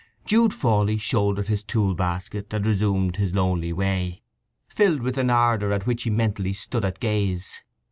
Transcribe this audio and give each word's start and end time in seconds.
Jude 0.25 0.51
Fawley 0.51 0.97
shouldered 0.97 1.47
his 1.47 1.63
tool 1.63 1.93
basket 1.93 2.51
and 2.55 2.65
resumed 2.65 3.17
his 3.17 3.35
lonely 3.35 3.71
way, 3.71 4.23
filled 4.67 5.03
with 5.03 5.19
an 5.19 5.29
ardour 5.29 5.71
at 5.71 5.85
which 5.85 6.01
he 6.01 6.09
mentally 6.09 6.53
stood 6.53 6.83
at 6.83 6.99
gaze. 6.99 7.61